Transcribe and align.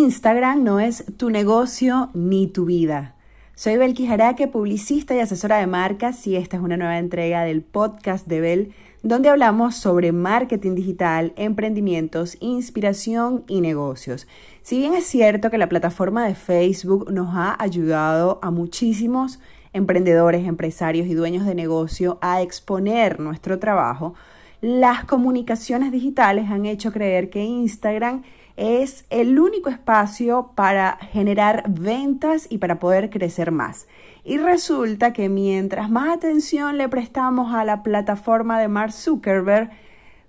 Instagram 0.00 0.64
no 0.64 0.80
es 0.80 1.04
tu 1.18 1.28
negocio 1.28 2.08
ni 2.14 2.46
tu 2.46 2.64
vida. 2.64 3.16
Soy 3.54 3.76
Belki 3.76 4.06
Jaraque, 4.06 4.48
publicista 4.48 5.14
y 5.14 5.20
asesora 5.20 5.58
de 5.58 5.66
marcas 5.66 6.26
y 6.26 6.36
esta 6.36 6.56
es 6.56 6.62
una 6.62 6.78
nueva 6.78 6.96
entrega 6.96 7.44
del 7.44 7.60
podcast 7.60 8.26
de 8.26 8.40
Bel 8.40 8.74
donde 9.02 9.28
hablamos 9.28 9.76
sobre 9.76 10.12
marketing 10.12 10.74
digital, 10.74 11.34
emprendimientos, 11.36 12.38
inspiración 12.40 13.44
y 13.46 13.60
negocios. 13.60 14.26
Si 14.62 14.78
bien 14.78 14.94
es 14.94 15.04
cierto 15.04 15.50
que 15.50 15.58
la 15.58 15.68
plataforma 15.68 16.26
de 16.26 16.34
Facebook 16.34 17.12
nos 17.12 17.36
ha 17.36 17.62
ayudado 17.62 18.38
a 18.40 18.50
muchísimos 18.50 19.38
emprendedores, 19.74 20.46
empresarios 20.48 21.08
y 21.08 21.14
dueños 21.14 21.44
de 21.44 21.54
negocio 21.54 22.16
a 22.22 22.40
exponer 22.40 23.20
nuestro 23.20 23.58
trabajo, 23.58 24.14
las 24.62 25.04
comunicaciones 25.04 25.92
digitales 25.92 26.50
han 26.50 26.64
hecho 26.64 26.90
creer 26.90 27.28
que 27.28 27.44
Instagram 27.44 28.22
es 28.60 29.06
el 29.08 29.38
único 29.38 29.70
espacio 29.70 30.50
para 30.54 30.98
generar 31.12 31.64
ventas 31.66 32.46
y 32.50 32.58
para 32.58 32.78
poder 32.78 33.08
crecer 33.08 33.52
más. 33.52 33.88
Y 34.22 34.36
resulta 34.36 35.14
que 35.14 35.30
mientras 35.30 35.88
más 35.88 36.14
atención 36.14 36.76
le 36.76 36.90
prestamos 36.90 37.54
a 37.54 37.64
la 37.64 37.82
plataforma 37.82 38.60
de 38.60 38.68
Mark 38.68 38.92
Zuckerberg, 38.92 39.70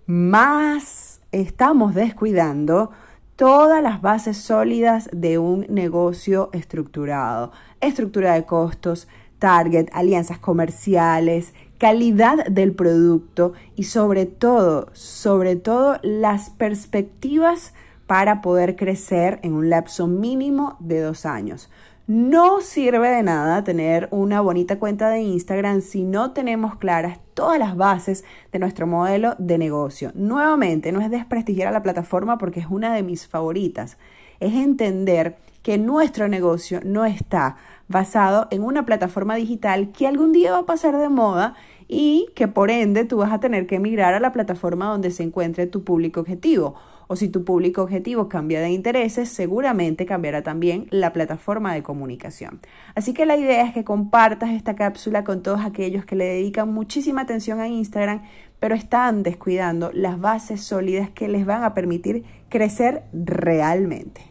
más 0.05 1.19
estamos 1.33 1.93
descuidando 1.93 2.91
todas 3.35 3.83
las 3.83 4.01
bases 4.01 4.37
sólidas 4.37 5.09
de 5.11 5.37
un 5.37 5.65
negocio 5.67 6.51
estructurado. 6.53 7.51
Estructura 7.81 8.35
de 8.35 8.45
costos, 8.45 9.09
target, 9.39 9.89
alianzas 9.91 10.39
comerciales, 10.39 11.53
calidad 11.77 12.45
del 12.45 12.75
producto 12.75 13.51
y 13.75 13.83
sobre 13.83 14.25
todo, 14.25 14.87
sobre 14.93 15.57
todo 15.57 15.99
las 16.01 16.49
perspectivas 16.49 17.73
para 18.11 18.41
poder 18.41 18.75
crecer 18.75 19.39
en 19.41 19.53
un 19.53 19.69
lapso 19.69 20.05
mínimo 20.05 20.75
de 20.81 20.99
dos 20.99 21.25
años. 21.25 21.69
No 22.07 22.59
sirve 22.59 23.07
de 23.07 23.23
nada 23.23 23.63
tener 23.63 24.09
una 24.11 24.41
bonita 24.41 24.79
cuenta 24.79 25.07
de 25.07 25.21
Instagram 25.21 25.79
si 25.79 26.03
no 26.03 26.31
tenemos 26.31 26.75
claras 26.75 27.19
todas 27.33 27.57
las 27.57 27.77
bases 27.77 28.25
de 28.51 28.59
nuestro 28.59 28.85
modelo 28.85 29.35
de 29.37 29.57
negocio. 29.57 30.11
Nuevamente, 30.13 30.91
no 30.91 30.99
es 30.99 31.09
desprestigiar 31.09 31.69
a 31.69 31.71
la 31.71 31.83
plataforma 31.83 32.37
porque 32.37 32.59
es 32.59 32.65
una 32.69 32.93
de 32.93 33.01
mis 33.01 33.29
favoritas. 33.29 33.97
Es 34.41 34.55
entender 34.55 35.37
que 35.63 35.77
nuestro 35.77 36.27
negocio 36.27 36.81
no 36.83 37.05
está 37.05 37.55
basado 37.87 38.49
en 38.51 38.61
una 38.61 38.85
plataforma 38.85 39.35
digital 39.35 39.93
que 39.93 40.05
algún 40.05 40.33
día 40.33 40.51
va 40.51 40.57
a 40.57 40.65
pasar 40.65 40.97
de 40.97 41.07
moda 41.07 41.55
y 41.87 42.27
que 42.35 42.49
por 42.49 42.71
ende 42.71 43.05
tú 43.05 43.19
vas 43.19 43.31
a 43.31 43.39
tener 43.39 43.67
que 43.67 43.79
migrar 43.79 44.13
a 44.13 44.19
la 44.19 44.33
plataforma 44.33 44.87
donde 44.87 45.11
se 45.11 45.23
encuentre 45.23 45.65
tu 45.65 45.85
público 45.85 46.19
objetivo 46.19 46.75
o 47.11 47.17
si 47.17 47.27
tu 47.27 47.43
público 47.43 47.81
objetivo 47.81 48.29
cambia 48.29 48.61
de 48.61 48.69
intereses, 48.69 49.27
seguramente 49.27 50.05
cambiará 50.05 50.43
también 50.43 50.87
la 50.91 51.11
plataforma 51.11 51.73
de 51.73 51.83
comunicación. 51.83 52.61
Así 52.95 53.13
que 53.13 53.25
la 53.25 53.35
idea 53.35 53.65
es 53.65 53.73
que 53.73 53.83
compartas 53.83 54.51
esta 54.51 54.75
cápsula 54.75 55.25
con 55.25 55.43
todos 55.43 55.59
aquellos 55.59 56.05
que 56.05 56.15
le 56.15 56.23
dedican 56.23 56.73
muchísima 56.73 57.23
atención 57.23 57.59
a 57.59 57.67
Instagram, 57.67 58.21
pero 58.61 58.75
están 58.75 59.23
descuidando 59.23 59.91
las 59.93 60.21
bases 60.21 60.63
sólidas 60.63 61.09
que 61.09 61.27
les 61.27 61.45
van 61.45 61.65
a 61.65 61.73
permitir 61.73 62.23
crecer 62.47 63.03
realmente. 63.11 64.30